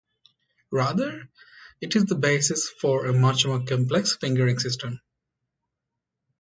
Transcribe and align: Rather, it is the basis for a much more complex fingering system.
Rather, 0.71 1.29
it 1.79 1.95
is 1.95 2.05
the 2.05 2.15
basis 2.15 2.67
for 2.67 3.05
a 3.05 3.13
much 3.13 3.45
more 3.45 3.61
complex 3.63 4.15
fingering 4.17 4.57
system. 4.57 4.99